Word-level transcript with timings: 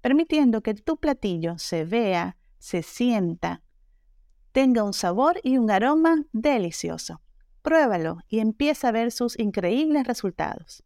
permitiendo 0.00 0.62
que 0.62 0.74
tu 0.74 0.98
platillo 0.98 1.58
se 1.58 1.84
vea, 1.84 2.36
se 2.58 2.82
sienta, 2.82 3.62
tenga 4.52 4.82
un 4.84 4.92
sabor 4.92 5.40
y 5.42 5.58
un 5.58 5.70
aroma 5.70 6.24
delicioso. 6.32 7.20
Pruébalo 7.62 8.18
y 8.28 8.40
empieza 8.40 8.88
a 8.88 8.92
ver 8.92 9.12
sus 9.12 9.38
increíbles 9.38 10.06
resultados. 10.06 10.84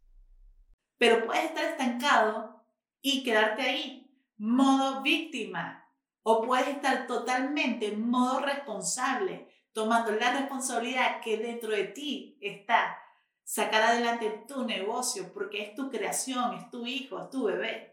Pero 0.97 1.25
puedes 1.25 1.45
estar 1.45 1.65
estancado 1.65 2.65
y 3.01 3.23
quedarte 3.23 3.61
ahí, 3.61 4.11
modo 4.37 5.01
víctima, 5.01 5.89
o 6.23 6.41
puedes 6.41 6.67
estar 6.67 7.07
totalmente 7.07 7.93
en 7.93 8.09
modo 8.09 8.39
responsable, 8.39 9.47
tomando 9.73 10.11
la 10.11 10.39
responsabilidad 10.39 11.21
que 11.21 11.37
dentro 11.37 11.71
de 11.71 11.85
ti 11.85 12.37
está 12.41 12.97
sacar 13.43 13.83
adelante 13.83 14.45
tu 14.47 14.65
negocio, 14.65 15.33
porque 15.33 15.63
es 15.63 15.75
tu 15.75 15.89
creación, 15.89 16.55
es 16.55 16.69
tu 16.69 16.85
hijo, 16.85 17.19
es 17.19 17.29
tu 17.29 17.45
bebé. 17.45 17.92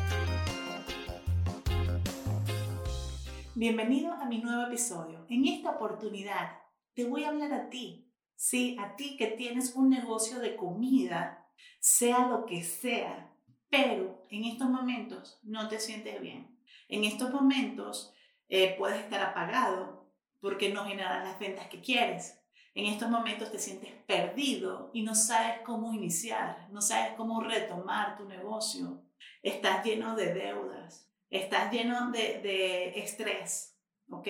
Bienvenido 3.61 4.11
a 4.13 4.25
mi 4.25 4.39
nuevo 4.39 4.63
episodio. 4.63 5.23
En 5.29 5.45
esta 5.45 5.69
oportunidad 5.69 6.57
te 6.95 7.05
voy 7.05 7.25
a 7.25 7.27
hablar 7.27 7.53
a 7.53 7.69
ti, 7.69 8.11
sí, 8.35 8.75
a 8.79 8.95
ti 8.95 9.15
que 9.17 9.27
tienes 9.27 9.75
un 9.75 9.91
negocio 9.91 10.39
de 10.39 10.55
comida, 10.55 11.47
sea 11.79 12.25
lo 12.25 12.47
que 12.47 12.63
sea, 12.63 13.31
pero 13.69 14.25
en 14.31 14.45
estos 14.45 14.67
momentos 14.67 15.39
no 15.43 15.67
te 15.67 15.79
sientes 15.79 16.19
bien. 16.19 16.57
En 16.89 17.03
estos 17.03 17.29
momentos 17.29 18.15
eh, 18.49 18.73
puedes 18.79 18.99
estar 18.99 19.21
apagado 19.21 20.11
porque 20.39 20.69
no 20.69 20.85
generas 20.85 21.23
las 21.23 21.39
ventas 21.39 21.67
que 21.67 21.81
quieres. 21.81 22.41
En 22.73 22.87
estos 22.87 23.11
momentos 23.11 23.51
te 23.51 23.59
sientes 23.59 23.91
perdido 24.07 24.89
y 24.91 25.03
no 25.03 25.13
sabes 25.13 25.59
cómo 25.63 25.93
iniciar, 25.93 26.67
no 26.71 26.81
sabes 26.81 27.13
cómo 27.15 27.43
retomar 27.43 28.17
tu 28.17 28.25
negocio. 28.25 29.03
Estás 29.43 29.85
lleno 29.85 30.15
de 30.15 30.33
deudas, 30.33 31.10
estás 31.31 31.71
lleno 31.71 32.11
de, 32.11 32.39
de 32.43 32.99
estrés, 32.99 33.75
¿ok? 34.09 34.27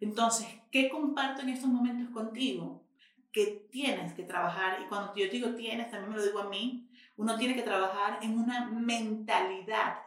Entonces, 0.00 0.46
¿qué 0.70 0.88
comparto 0.88 1.42
en 1.42 1.50
estos 1.50 1.68
momentos 1.68 2.14
contigo? 2.14 2.86
Que 3.32 3.68
tienes 3.70 4.14
que 4.14 4.22
trabajar, 4.22 4.80
y 4.80 4.86
cuando 4.86 5.14
yo 5.14 5.28
digo 5.30 5.50
tienes, 5.50 5.90
también 5.90 6.10
me 6.10 6.16
lo 6.16 6.24
digo 6.24 6.38
a 6.38 6.48
mí, 6.48 6.88
uno 7.16 7.36
tiene 7.36 7.54
que 7.54 7.62
trabajar 7.62 8.18
en 8.22 8.38
una 8.38 8.70
mentalidad 8.70 9.98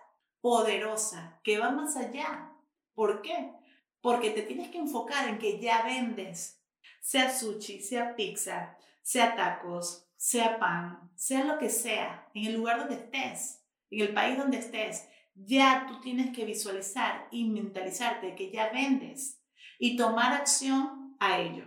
poderosa 0.41 1.39
que 1.43 1.59
va 1.59 1.69
más 1.69 1.95
allá. 1.95 2.51
¿Por 2.95 3.21
qué? 3.21 3.53
Porque 4.01 4.31
te 4.31 4.41
tienes 4.41 4.69
que 4.69 4.79
enfocar 4.79 5.29
en 5.29 5.37
que 5.37 5.59
ya 5.59 5.83
vendes, 5.83 6.61
sea 6.99 7.29
sushi, 7.29 7.81
sea 7.81 8.15
pizza, 8.15 8.77
sea 9.01 9.35
tacos, 9.35 10.07
sea 10.17 10.57
pan, 10.57 11.11
sea 11.15 11.43
lo 11.43 11.57
que 11.59 11.69
sea, 11.69 12.29
en 12.33 12.45
el 12.45 12.55
lugar 12.55 12.79
donde 12.79 12.95
estés, 12.95 13.63
en 13.91 14.01
el 14.01 14.13
país 14.13 14.37
donde 14.37 14.57
estés, 14.57 15.07
ya 15.35 15.85
tú 15.87 15.99
tienes 16.01 16.35
que 16.35 16.45
visualizar 16.45 17.27
y 17.31 17.45
mentalizarte 17.45 18.35
que 18.35 18.51
ya 18.51 18.71
vendes 18.71 19.41
y 19.79 19.95
tomar 19.95 20.33
acción 20.33 21.15
a 21.19 21.39
ello. 21.39 21.65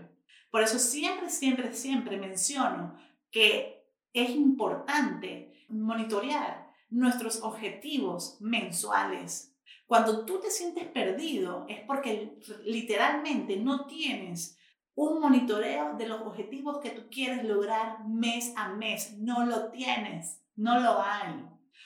Por 0.50 0.62
eso 0.62 0.78
siempre, 0.78 1.28
siempre, 1.28 1.74
siempre 1.74 2.16
menciono 2.16 2.96
que 3.30 3.84
es 4.12 4.30
importante 4.30 5.64
monitorear 5.68 6.70
nuestros 6.88 7.42
objetivos 7.42 8.38
mensuales. 8.40 9.54
Cuando 9.86 10.24
tú 10.24 10.40
te 10.40 10.50
sientes 10.50 10.86
perdido 10.86 11.66
es 11.68 11.80
porque 11.80 12.38
literalmente 12.64 13.56
no 13.56 13.86
tienes 13.86 14.58
un 14.94 15.20
monitoreo 15.20 15.94
de 15.96 16.08
los 16.08 16.22
objetivos 16.22 16.78
que 16.78 16.90
tú 16.90 17.02
quieres 17.10 17.44
lograr 17.44 18.06
mes 18.08 18.52
a 18.56 18.70
mes. 18.70 19.18
No 19.18 19.44
lo 19.44 19.70
tienes, 19.70 20.42
no 20.56 20.80
lo 20.80 21.02
hay. 21.02 21.44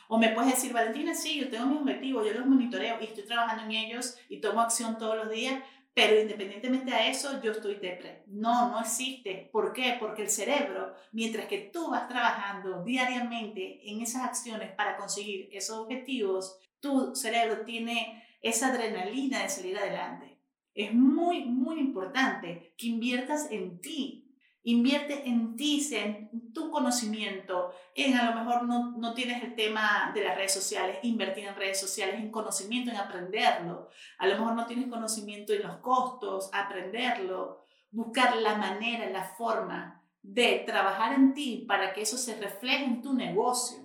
O 0.09 0.19
me 0.19 0.31
puedes 0.31 0.55
decir, 0.55 0.73
Valentina, 0.73 1.15
sí, 1.15 1.39
yo 1.41 1.49
tengo 1.49 1.67
mis 1.67 1.81
objetivos, 1.81 2.27
yo 2.27 2.35
los 2.35 2.47
monitoreo 2.47 2.97
y 3.01 3.05
estoy 3.05 3.25
trabajando 3.25 3.65
en 3.65 3.73
ellos 3.73 4.17
y 4.29 4.41
tomo 4.41 4.61
acción 4.61 4.99
todos 4.99 5.17
los 5.17 5.31
días, 5.31 5.63
pero 5.95 6.21
independientemente 6.21 6.93
a 6.93 7.09
eso, 7.09 7.43
yo 7.43 7.53
estoy 7.53 7.75
depre. 7.75 8.23
No, 8.27 8.71
no 8.71 8.81
existe. 8.81 9.51
¿Por 9.53 9.73
qué? 9.73 9.97
Porque 9.99 10.23
el 10.23 10.31
cerebro, 10.31 10.95
mientras 11.13 11.47
que 11.47 11.71
tú 11.73 11.91
vas 11.91 12.09
trabajando 12.09 12.85
diariamente 12.85 13.81
en 13.91 14.01
esas 14.01 14.25
acciones 14.25 14.73
para 14.73 14.97
conseguir 14.97 15.49
esos 15.53 15.79
objetivos, 15.79 16.59
tu 16.81 17.15
cerebro 17.15 17.65
tiene 17.65 18.25
esa 18.41 18.69
adrenalina 18.69 19.43
de 19.43 19.49
salir 19.49 19.79
adelante. 19.79 20.39
Es 20.75 20.95
muy, 20.95 21.45
muy 21.45 21.79
importante 21.79 22.75
que 22.77 22.87
inviertas 22.87 23.51
en 23.51 23.81
ti, 23.81 24.20
Invierte 24.63 25.27
en 25.27 25.57
ti, 25.57 25.89
en 25.93 26.53
tu 26.53 26.71
conocimiento. 26.71 27.73
En 27.95 28.15
a 28.15 28.31
lo 28.31 28.39
mejor 28.39 28.65
no, 28.65 28.91
no 28.99 29.15
tienes 29.15 29.43
el 29.43 29.55
tema 29.55 30.13
de 30.15 30.23
las 30.23 30.37
redes 30.37 30.53
sociales, 30.53 30.99
invertir 31.03 31.47
en 31.47 31.57
redes 31.57 31.81
sociales, 31.81 32.17
en 32.17 32.31
conocimiento, 32.31 32.91
en 32.91 32.99
aprenderlo. 32.99 33.89
A 34.19 34.27
lo 34.27 34.35
mejor 34.35 34.55
no 34.55 34.67
tienes 34.67 34.89
conocimiento 34.89 35.55
en 35.55 35.63
los 35.63 35.79
costos, 35.79 36.51
aprenderlo. 36.53 37.65
Buscar 37.91 38.37
la 38.37 38.57
manera, 38.57 39.09
la 39.09 39.25
forma 39.25 40.03
de 40.23 40.63
trabajar 40.67 41.15
en 41.15 41.33
ti 41.33 41.65
para 41.67 41.95
que 41.95 42.03
eso 42.03 42.19
se 42.19 42.39
refleje 42.39 42.85
en 42.85 43.01
tu 43.01 43.15
negocio. 43.15 43.79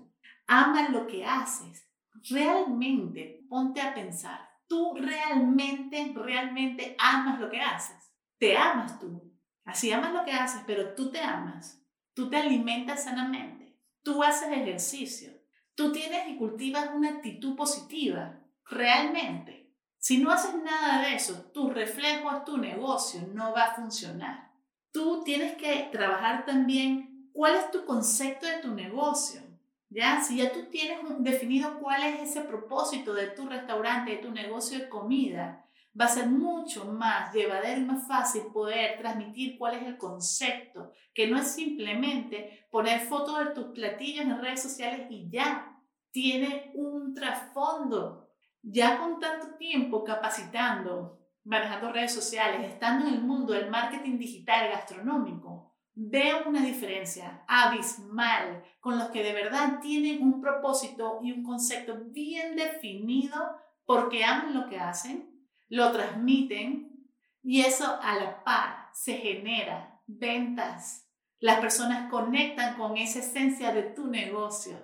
Ama 0.45 0.89
lo 0.89 1.07
que 1.07 1.25
haces. 1.25 1.87
Realmente, 2.29 3.45
ponte 3.49 3.79
a 3.81 3.93
pensar. 3.93 4.49
Tú 4.67 4.93
realmente, 4.95 6.11
realmente 6.15 6.97
amas 6.99 7.39
lo 7.39 7.49
que 7.49 7.61
haces. 7.61 8.11
Te 8.37 8.57
amas 8.57 8.99
tú 8.99 9.24
Así 9.65 9.91
amas 9.91 10.13
lo 10.13 10.23
que 10.23 10.31
haces, 10.31 10.61
pero 10.65 10.93
tú 10.93 11.11
te 11.11 11.19
amas. 11.19 11.81
Tú 12.13 12.29
te 12.29 12.37
alimentas 12.37 13.03
sanamente. 13.03 13.77
Tú 14.03 14.23
haces 14.23 14.49
ejercicio. 14.49 15.33
Tú 15.73 15.91
tienes 15.91 16.29
y 16.29 16.37
cultivas 16.37 16.91
una 16.93 17.09
actitud 17.09 17.55
positiva. 17.55 18.39
Realmente. 18.69 19.73
Si 19.97 20.19
no 20.19 20.31
haces 20.31 20.55
nada 20.63 21.01
de 21.01 21.15
eso, 21.15 21.49
tu 21.51 21.71
reflejo 21.71 22.29
a 22.29 22.45
tu 22.45 22.57
negocio 22.57 23.27
no 23.33 23.51
va 23.53 23.63
a 23.63 23.75
funcionar. 23.75 24.51
Tú 24.91 25.23
tienes 25.23 25.57
que 25.57 25.89
trabajar 25.91 26.45
también 26.45 27.29
cuál 27.33 27.55
es 27.55 27.71
tu 27.71 27.85
concepto 27.85 28.45
de 28.45 28.59
tu 28.59 28.73
negocio. 28.73 29.41
¿Ya? 29.89 30.21
Si 30.21 30.37
ya 30.37 30.51
tú 30.51 30.65
tienes 30.69 30.99
definido 31.19 31.79
cuál 31.79 32.03
es 32.03 32.29
ese 32.29 32.41
propósito 32.41 33.13
de 33.13 33.27
tu 33.27 33.47
restaurante, 33.47 34.11
de 34.11 34.17
tu 34.17 34.31
negocio 34.31 34.77
de 34.77 34.89
comida, 34.89 35.64
va 35.99 36.05
a 36.05 36.09
ser 36.09 36.27
mucho 36.27 36.85
más 36.85 37.33
llevadero 37.33 37.81
y 37.81 37.85
más 37.85 38.07
fácil 38.07 38.43
poder 38.53 38.97
transmitir 38.97 39.57
cuál 39.57 39.75
es 39.75 39.83
el 39.83 39.97
concepto, 39.97 40.91
que 41.13 41.27
no 41.27 41.37
es 41.37 41.47
simplemente 41.47 42.67
poner 42.69 42.99
fotos 43.01 43.39
de 43.39 43.51
tus 43.51 43.65
platillos 43.67 44.25
en 44.25 44.41
redes 44.41 44.61
sociales 44.61 45.07
y 45.09 45.29
ya, 45.29 45.71
tiene 46.11 46.71
un 46.75 47.13
trasfondo. 47.13 48.29
Ya 48.61 48.97
con 48.97 49.19
tanto 49.19 49.55
tiempo 49.57 50.03
capacitando, 50.03 51.19
manejando 51.43 51.91
redes 51.91 52.13
sociales, 52.13 52.71
estando 52.71 53.07
en 53.07 53.13
el 53.13 53.21
mundo 53.21 53.53
del 53.53 53.69
marketing 53.69 54.17
digital 54.17 54.69
gastronómico, 54.69 55.73
veo 55.93 56.47
una 56.47 56.61
diferencia 56.61 57.43
abismal 57.47 58.63
con 58.79 58.97
los 58.97 59.09
que 59.09 59.23
de 59.23 59.33
verdad 59.33 59.79
tienen 59.81 60.23
un 60.23 60.41
propósito 60.41 61.19
y 61.21 61.31
un 61.31 61.43
concepto 61.43 61.95
bien 62.07 62.55
definido 62.55 63.37
porque 63.85 64.25
aman 64.25 64.53
lo 64.53 64.67
que 64.67 64.79
hacen, 64.79 65.34
lo 65.69 65.91
transmiten 65.91 67.09
y 67.43 67.61
eso 67.61 67.99
a 68.01 68.15
la 68.15 68.43
par 68.43 68.89
se 68.93 69.17
genera 69.17 70.01
ventas. 70.07 71.07
Las 71.39 71.59
personas 71.59 72.09
conectan 72.09 72.75
con 72.77 72.97
esa 72.97 73.19
esencia 73.19 73.71
de 73.71 73.83
tu 73.83 74.07
negocio 74.07 74.77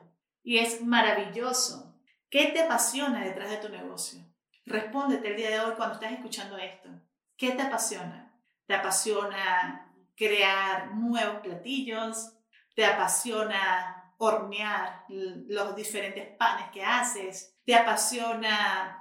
y 0.44 0.58
es 0.58 0.84
maravilloso. 0.84 1.96
¿Qué 2.30 2.48
te 2.48 2.62
apasiona 2.62 3.24
detrás 3.24 3.50
de 3.50 3.58
tu 3.58 3.70
negocio? 3.70 4.32
respóndete 4.66 5.30
el 5.30 5.38
día 5.38 5.50
de 5.50 5.60
hoy 5.60 5.74
cuando 5.76 5.96
estás 5.96 6.14
escuchando 6.14 6.58
esto. 6.58 6.90
¿Qué 7.38 7.52
te 7.52 7.62
apasiona? 7.64 8.34
¿Te 8.66 8.76
apasiona 8.76 9.94
crear 10.16 10.94
nuevos 10.96 11.42
platillos? 11.42 12.34
¿Te 12.76 12.86
apasiona 12.86 14.14
hornear 14.18 15.06
los 15.10 15.76
diferentes 15.76 16.36
panes 16.38 16.70
que 16.72 16.84
haces? 16.84 17.58
¿Te 17.66 17.76
apasiona 17.76 19.01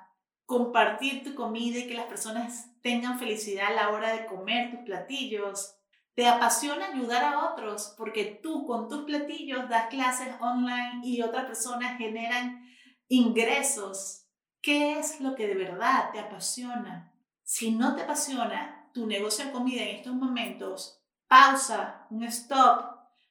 compartir 0.50 1.23
tu 1.23 1.37
comida 1.37 1.79
y 1.79 1.87
que 1.87 1.94
las 1.94 2.06
personas 2.06 2.67
tengan 2.82 3.20
felicidad 3.20 3.69
a 3.69 3.75
la 3.75 3.91
hora 3.91 4.12
de 4.12 4.26
comer 4.26 4.73
tus 4.73 4.81
platillos? 4.81 5.76
Te 6.17 6.26
apasiona 6.26 6.88
ayudar 6.88 7.23
a 7.23 7.52
otros 7.52 7.94
porque 7.97 8.41
tú 8.43 8.67
con 8.67 8.88
tus 8.88 9.05
platillos 9.05 9.69
das 9.69 9.87
clases 9.87 10.35
online 10.41 11.02
y 11.05 11.23
otras 11.23 11.44
personas 11.44 11.97
generan 11.99 12.69
ingresos. 13.06 14.26
¿Qué 14.61 14.99
es 14.99 15.20
lo 15.20 15.37
que 15.37 15.47
de 15.47 15.55
verdad 15.55 16.11
te 16.11 16.19
apasiona? 16.19 17.14
Si 17.44 17.70
no 17.70 17.94
te 17.94 18.03
apasiona 18.03 18.91
tu 18.93 19.06
negocio 19.06 19.44
de 19.44 19.53
comida 19.53 19.82
en 19.82 19.99
estos 19.99 20.14
momentos, 20.14 21.00
pausa, 21.29 22.08
un 22.11 22.25
stop, 22.25 22.87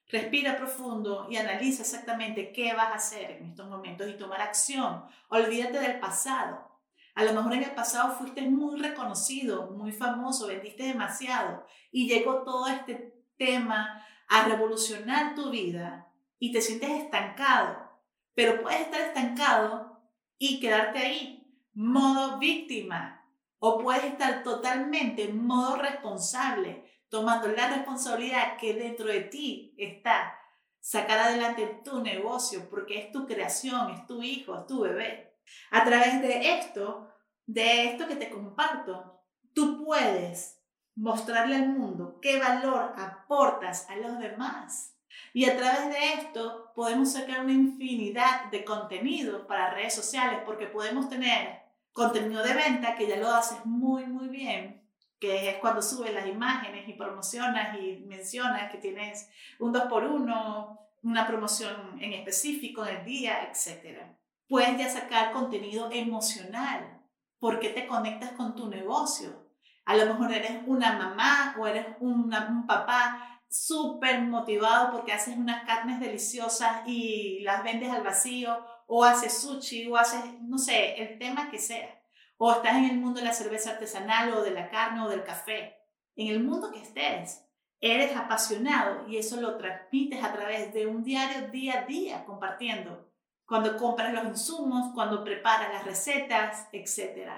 respira 0.08 0.56
profundo 0.56 1.26
y 1.28 1.36
analiza 1.36 1.82
exactamente 1.82 2.50
qué 2.50 2.72
vas 2.72 2.92
a 2.92 2.94
hacer 2.94 3.32
en 3.32 3.50
estos 3.50 3.68
momentos 3.68 4.08
y 4.08 4.16
tomar 4.16 4.40
acción. 4.40 5.04
Olvídate 5.28 5.80
del 5.80 6.00
pasado. 6.00 6.69
A 7.14 7.24
lo 7.24 7.32
mejor 7.32 7.54
en 7.54 7.64
el 7.64 7.74
pasado 7.74 8.14
fuiste 8.14 8.42
muy 8.42 8.80
reconocido, 8.80 9.70
muy 9.72 9.92
famoso, 9.92 10.46
vendiste 10.46 10.84
demasiado 10.84 11.66
y 11.90 12.08
llegó 12.08 12.42
todo 12.42 12.68
este 12.68 13.14
tema 13.36 14.04
a 14.28 14.44
revolucionar 14.44 15.34
tu 15.34 15.50
vida 15.50 16.08
y 16.38 16.52
te 16.52 16.60
sientes 16.60 16.90
estancado. 16.90 17.90
Pero 18.34 18.62
puedes 18.62 18.80
estar 18.80 19.00
estancado 19.00 20.00
y 20.38 20.60
quedarte 20.60 20.98
ahí, 20.98 21.54
modo 21.74 22.38
víctima. 22.38 23.16
O 23.58 23.78
puedes 23.78 24.04
estar 24.04 24.42
totalmente 24.42 25.24
en 25.24 25.44
modo 25.44 25.76
responsable, 25.76 26.90
tomando 27.10 27.48
la 27.48 27.68
responsabilidad 27.68 28.56
que 28.56 28.72
dentro 28.72 29.06
de 29.06 29.20
ti 29.20 29.74
está 29.76 30.34
sacar 30.80 31.18
adelante 31.18 31.80
tu 31.84 32.00
negocio, 32.00 32.68
porque 32.70 32.98
es 32.98 33.12
tu 33.12 33.26
creación, 33.26 33.90
es 33.90 34.06
tu 34.06 34.22
hijo, 34.22 34.56
es 34.56 34.66
tu 34.66 34.80
bebé. 34.80 35.29
A 35.70 35.84
través 35.84 36.20
de 36.22 36.58
esto, 36.58 37.08
de 37.46 37.84
esto 37.90 38.06
que 38.06 38.16
te 38.16 38.30
comparto, 38.30 39.22
tú 39.54 39.84
puedes 39.84 40.60
mostrarle 40.94 41.56
al 41.56 41.68
mundo 41.68 42.18
qué 42.20 42.38
valor 42.38 42.92
aportas 42.96 43.88
a 43.88 43.96
los 43.96 44.18
demás. 44.18 44.96
Y 45.32 45.44
a 45.48 45.56
través 45.56 45.88
de 45.90 46.14
esto 46.14 46.72
podemos 46.74 47.12
sacar 47.12 47.40
una 47.40 47.52
infinidad 47.52 48.50
de 48.50 48.64
contenido 48.64 49.46
para 49.46 49.70
redes 49.70 49.94
sociales 49.94 50.40
porque 50.44 50.66
podemos 50.66 51.08
tener 51.08 51.60
contenido 51.92 52.42
de 52.42 52.54
venta 52.54 52.94
que 52.94 53.06
ya 53.06 53.16
lo 53.16 53.30
haces 53.30 53.64
muy, 53.64 54.06
muy 54.06 54.28
bien, 54.28 54.82
que 55.18 55.50
es 55.50 55.56
cuando 55.58 55.82
subes 55.82 56.14
las 56.14 56.26
imágenes 56.26 56.88
y 56.88 56.94
promocionas 56.94 57.78
y 57.78 58.04
mencionas 58.06 58.70
que 58.70 58.78
tienes 58.78 59.28
un 59.58 59.72
2 59.72 59.84
por 59.84 60.04
1 60.04 60.78
una 61.02 61.26
promoción 61.26 61.98
en 62.00 62.12
específico 62.12 62.84
en 62.84 62.96
el 62.98 63.04
día, 63.04 63.48
etc 63.48 64.19
puedes 64.50 64.76
ya 64.76 64.90
sacar 64.90 65.32
contenido 65.32 65.88
emocional. 65.92 66.98
porque 67.38 67.70
te 67.70 67.86
conectas 67.86 68.32
con 68.32 68.54
tu 68.54 68.68
negocio? 68.68 69.48
A 69.86 69.96
lo 69.96 70.04
mejor 70.04 70.30
eres 70.30 70.60
una 70.66 70.92
mamá 70.98 71.56
o 71.58 71.66
eres 71.66 71.86
un 72.00 72.66
papá 72.66 73.40
súper 73.48 74.20
motivado 74.20 74.92
porque 74.92 75.12
haces 75.12 75.38
unas 75.38 75.64
carnes 75.64 76.00
deliciosas 76.00 76.82
y 76.86 77.40
las 77.40 77.64
vendes 77.64 77.90
al 77.90 78.02
vacío 78.02 78.62
o 78.86 79.04
haces 79.04 79.40
sushi 79.40 79.88
o 79.88 79.96
haces, 79.96 80.22
no 80.42 80.58
sé, 80.58 81.00
el 81.00 81.18
tema 81.18 81.50
que 81.50 81.58
sea. 81.58 82.02
O 82.36 82.52
estás 82.52 82.76
en 82.76 82.90
el 82.90 82.98
mundo 82.98 83.20
de 83.20 83.26
la 83.26 83.32
cerveza 83.32 83.70
artesanal 83.70 84.34
o 84.34 84.42
de 84.42 84.50
la 84.50 84.68
carne 84.68 85.00
o 85.00 85.08
del 85.08 85.24
café. 85.24 85.78
En 86.14 86.28
el 86.28 86.42
mundo 86.42 86.70
que 86.70 86.82
estés, 86.82 87.46
eres 87.80 88.14
apasionado 88.16 89.08
y 89.08 89.16
eso 89.16 89.40
lo 89.40 89.56
transmites 89.56 90.22
a 90.22 90.32
través 90.34 90.74
de 90.74 90.86
un 90.86 91.02
diario 91.02 91.48
día 91.48 91.80
a 91.80 91.86
día 91.86 92.26
compartiendo 92.26 93.09
cuando 93.50 93.76
compras 93.76 94.14
los 94.14 94.26
insumos, 94.26 94.94
cuando 94.94 95.24
preparas 95.24 95.74
las 95.74 95.84
recetas, 95.84 96.68
etc. 96.70 97.32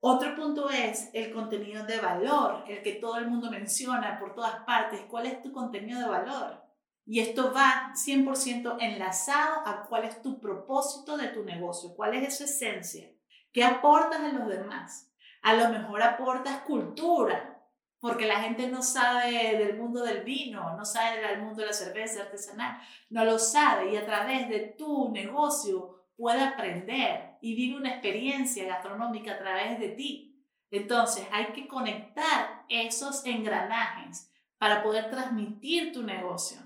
Otro 0.00 0.36
punto 0.36 0.68
es 0.68 1.08
el 1.14 1.32
contenido 1.32 1.86
de 1.86 1.98
valor, 1.98 2.62
el 2.68 2.82
que 2.82 2.92
todo 2.92 3.16
el 3.16 3.26
mundo 3.26 3.50
menciona 3.50 4.18
por 4.18 4.34
todas 4.34 4.64
partes. 4.66 5.00
¿Cuál 5.08 5.24
es 5.24 5.40
tu 5.40 5.52
contenido 5.52 5.98
de 5.98 6.08
valor? 6.08 6.62
Y 7.06 7.20
esto 7.20 7.54
va 7.54 7.94
100% 7.94 8.76
enlazado 8.80 9.62
a 9.64 9.86
cuál 9.88 10.04
es 10.04 10.20
tu 10.20 10.38
propósito 10.40 11.16
de 11.16 11.28
tu 11.28 11.42
negocio, 11.42 11.96
cuál 11.96 12.12
es 12.12 12.36
su 12.36 12.44
esencia, 12.44 13.10
qué 13.50 13.64
aportas 13.64 14.20
a 14.20 14.32
los 14.34 14.48
demás. 14.48 15.10
A 15.40 15.54
lo 15.54 15.70
mejor 15.70 16.02
aportas 16.02 16.64
cultura, 16.66 17.55
porque 18.00 18.26
la 18.26 18.40
gente 18.40 18.68
no 18.68 18.82
sabe 18.82 19.56
del 19.58 19.78
mundo 19.78 20.02
del 20.02 20.22
vino, 20.22 20.76
no 20.76 20.84
sabe 20.84 21.20
del 21.20 21.42
mundo 21.42 21.60
de 21.60 21.66
la 21.66 21.72
cerveza 21.72 22.22
artesanal, 22.22 22.80
no 23.10 23.24
lo 23.24 23.38
sabe 23.38 23.92
y 23.92 23.96
a 23.96 24.04
través 24.04 24.48
de 24.48 24.60
tu 24.78 25.10
negocio 25.10 26.04
puede 26.16 26.42
aprender 26.42 27.36
y 27.40 27.54
vivir 27.54 27.76
una 27.76 27.90
experiencia 27.90 28.66
gastronómica 28.66 29.32
a 29.32 29.38
través 29.38 29.78
de 29.78 29.88
ti. 29.88 30.44
Entonces 30.70 31.26
hay 31.32 31.46
que 31.46 31.66
conectar 31.68 32.64
esos 32.68 33.24
engranajes 33.24 34.30
para 34.58 34.82
poder 34.82 35.10
transmitir 35.10 35.92
tu 35.92 36.02
negocio, 36.02 36.58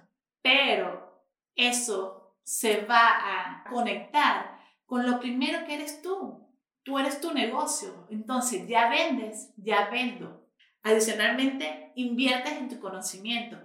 pero 0.42 1.24
eso 1.54 2.36
se 2.42 2.82
va 2.82 3.08
a 3.08 3.64
conectar 3.68 4.58
con 4.86 5.08
lo 5.08 5.20
primero 5.20 5.64
que 5.66 5.74
eres 5.74 6.02
tú. 6.02 6.48
Tú 6.82 6.98
eres 6.98 7.20
tu 7.20 7.32
negocio, 7.34 8.06
entonces 8.10 8.66
ya 8.66 8.88
vendes, 8.88 9.52
ya 9.56 9.90
vendo 9.90 10.49
Adicionalmente, 10.82 11.92
inviertes 11.94 12.52
en 12.52 12.68
tu 12.68 12.80
conocimiento. 12.80 13.58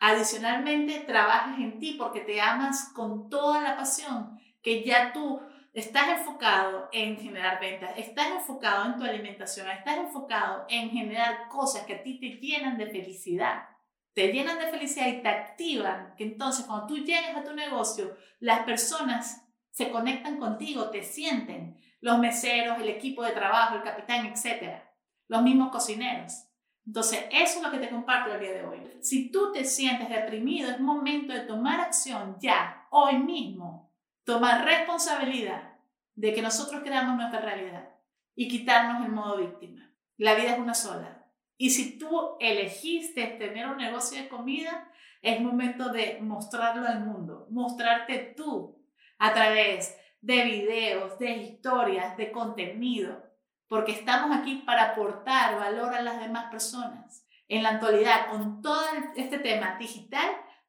Adicionalmente, 0.00 1.00
trabajas 1.00 1.58
en 1.58 1.78
ti 1.78 1.94
porque 1.98 2.20
te 2.20 2.40
amas 2.40 2.90
con 2.94 3.30
toda 3.30 3.62
la 3.62 3.76
pasión 3.76 4.38
que 4.62 4.82
ya 4.84 5.12
tú 5.12 5.40
estás 5.72 6.08
enfocado 6.08 6.88
en 6.92 7.18
generar 7.18 7.60
ventas, 7.60 7.92
estás 7.96 8.28
enfocado 8.30 8.86
en 8.86 8.96
tu 8.96 9.04
alimentación, 9.04 9.70
estás 9.70 9.98
enfocado 9.98 10.64
en 10.68 10.90
generar 10.90 11.48
cosas 11.48 11.84
que 11.84 11.94
a 11.94 12.02
ti 12.02 12.18
te 12.18 12.40
llenan 12.40 12.78
de 12.78 12.86
felicidad. 12.86 13.68
Te 14.12 14.32
llenan 14.32 14.58
de 14.58 14.68
felicidad 14.68 15.08
y 15.08 15.20
te 15.20 15.28
activan, 15.28 16.14
que 16.16 16.24
entonces 16.24 16.64
cuando 16.64 16.86
tú 16.86 16.96
llegues 16.96 17.36
a 17.36 17.44
tu 17.44 17.54
negocio, 17.54 18.16
las 18.40 18.64
personas 18.64 19.46
se 19.70 19.90
conectan 19.90 20.38
contigo, 20.38 20.88
te 20.88 21.02
sienten, 21.02 21.78
los 22.00 22.18
meseros, 22.18 22.78
el 22.80 22.88
equipo 22.88 23.22
de 23.22 23.32
trabajo, 23.32 23.76
el 23.76 23.82
capitán, 23.82 24.24
etc. 24.24 24.82
Los 25.28 25.42
mismos 25.42 25.70
cocineros. 25.70 26.45
Entonces, 26.86 27.24
eso 27.32 27.58
es 27.58 27.62
lo 27.64 27.70
que 27.70 27.78
te 27.78 27.90
comparto 27.90 28.32
el 28.32 28.40
día 28.40 28.52
de 28.52 28.64
hoy. 28.64 28.78
Si 29.00 29.30
tú 29.30 29.52
te 29.52 29.64
sientes 29.64 30.08
deprimido, 30.08 30.70
es 30.70 30.78
momento 30.78 31.32
de 31.32 31.40
tomar 31.40 31.80
acción 31.80 32.36
ya, 32.40 32.86
hoy 32.90 33.18
mismo. 33.18 33.92
Tomar 34.24 34.64
responsabilidad 34.64 35.74
de 36.14 36.32
que 36.32 36.42
nosotros 36.42 36.82
creamos 36.82 37.16
nuestra 37.16 37.40
realidad 37.40 37.90
y 38.34 38.48
quitarnos 38.48 39.04
el 39.04 39.12
modo 39.12 39.38
víctima. 39.38 39.90
La 40.16 40.34
vida 40.34 40.52
es 40.52 40.58
una 40.58 40.74
sola. 40.74 41.26
Y 41.58 41.70
si 41.70 41.98
tú 41.98 42.36
elegiste 42.38 43.26
tener 43.26 43.66
un 43.66 43.78
negocio 43.78 44.20
de 44.20 44.28
comida, 44.28 44.88
es 45.22 45.40
momento 45.40 45.90
de 45.90 46.18
mostrarlo 46.20 46.86
al 46.86 47.04
mundo, 47.04 47.46
mostrarte 47.50 48.34
tú 48.36 48.78
a 49.18 49.32
través 49.32 49.98
de 50.20 50.44
videos, 50.44 51.18
de 51.18 51.36
historias, 51.36 52.16
de 52.16 52.30
contenido, 52.30 53.24
porque 53.68 53.92
estamos 53.92 54.36
aquí 54.36 54.62
para 54.66 54.92
aportar 54.92 55.58
valor 55.58 55.94
a 55.94 56.02
las 56.02 56.20
demás 56.20 56.50
personas. 56.50 57.26
En 57.48 57.62
la 57.62 57.70
actualidad, 57.70 58.28
con 58.30 58.60
todo 58.60 58.82
este 59.16 59.38
tema 59.38 59.76
digital, 59.78 60.28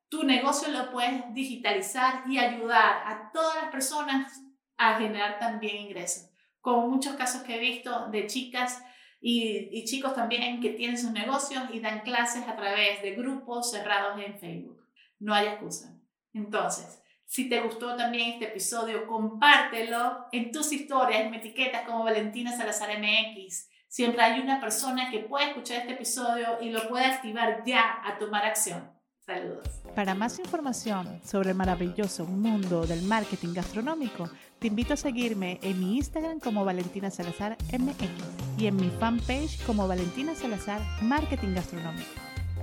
tu 0.10 0.24
negocio 0.24 0.70
lo 0.70 0.92
puedes 0.92 1.34
digitalizar 1.34 2.24
y 2.28 2.38
ayudar 2.38 3.04
a 3.06 3.32
todas 3.34 3.56
las 3.56 3.72
personas 3.72 4.42
a 4.78 4.98
generar 4.98 5.40
también 5.40 5.88
ingresos. 5.88 6.30
Como 6.62 6.88
muchos 6.88 7.16
casos 7.16 7.44
que 7.44 7.56
he 7.56 7.60
visto 7.60 8.08
de 8.10 8.28
chicas 8.28 8.84
y, 9.20 9.70
y 9.72 9.86
chicos 9.86 10.14
también 10.14 10.62
que 10.62 10.70
tienen 10.72 10.98
sus 10.98 11.12
negocios 11.12 11.64
y 11.72 11.80
dan 11.80 12.02
clases 12.02 12.48
a 12.48 12.56
través 12.56 13.02
de 13.02 13.16
grupos 13.16 13.72
cerrados 13.72 14.20
en 14.22 14.40
Facebook. 14.40 14.82
No 15.20 15.34
hay 15.34 15.48
excusa. 15.48 15.98
Entonces, 16.34 17.02
si 17.28 17.50
te 17.50 17.60
gustó 17.60 17.96
también 17.96 18.34
este 18.34 18.46
episodio, 18.46 19.06
compártelo 19.06 20.28
en 20.32 20.52
tus 20.52 20.72
historias, 20.72 21.30
me 21.30 21.38
etiquetas 21.38 21.86
como 21.86 22.06
Valentina 22.06 22.56
Salazar 22.56 22.90
MX. 22.98 23.68
Siempre 23.90 24.22
hay 24.22 24.40
una 24.40 24.62
persona 24.62 25.12
que 25.12 25.20
puede 25.20 25.50
escuchar 25.50 25.82
este 25.82 25.94
episodio 25.94 26.58
y 26.62 26.70
lo 26.70 26.88
puede 26.88 27.06
activar 27.06 27.64
ya 27.66 28.02
a 28.06 28.18
tomar 28.18 28.46
acción. 28.46 28.90
Saludos. 29.26 29.68
Para 29.94 30.16
más 30.16 30.40
información 30.40 31.20
sobre 31.26 31.50
el 31.50 31.56
maravilloso 31.56 32.26
mundo 32.26 32.88
del 32.88 33.02
marketing 33.02 33.54
gastronómico, 33.54 34.30
te 34.60 34.68
invito 34.68 34.94
a 34.94 34.98
seguirme 34.98 35.60
en 35.62 35.80
mi 35.82 35.98
Instagram 35.98 36.40
como 36.40 36.64
Valentina 36.64 37.12
Salazar 37.12 37.58
MX 37.78 38.10
y 38.58 38.68
en 38.68 38.78
mi 38.78 38.90
fanpage 38.90 39.62
como 39.66 39.86
Valentina 39.86 40.34
Salazar 40.34 40.82
Marketing 41.02 41.54
Gastronómico. 41.54 42.08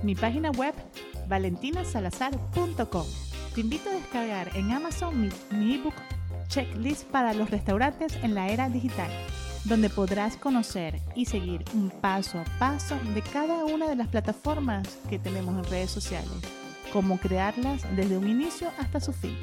Mi 0.01 0.15
página 0.15 0.49
web 0.51 0.73
valentinasalazar.com. 1.27 3.05
Te 3.55 3.61
invito 3.61 3.89
a 3.89 3.93
descargar 3.93 4.51
en 4.57 4.73
Amazon 4.73 5.31
mi, 5.49 5.75
ebook 5.75 5.93
Checklist 6.49 7.05
para 7.05 7.33
los 7.33 7.49
restaurantes 7.49 8.17
en 8.21 8.35
la 8.35 8.49
era 8.49 8.67
digital. 8.67 9.09
donde 9.63 9.89
podrás 9.89 10.37
conocer 10.37 11.01
y 11.15 11.25
seguir 11.25 11.63
un 11.73 11.89
paso 11.89 12.37
a 12.37 12.43
paso 12.59 12.99
de 13.15 13.21
cada 13.21 13.63
una 13.65 13.87
de 13.87 13.95
las 13.95 14.09
plataformas 14.09 14.87
que 15.09 15.17
tenemos 15.17 15.55
en 15.57 15.71
redes 15.71 15.89
sociales, 15.89 16.29
cómo 16.93 17.17
crearlas 17.17 17.81
desde 17.95 18.17
un 18.17 18.27
inicio 18.27 18.69
hasta 18.77 18.99
su 18.99 19.11
fin. 19.11 19.35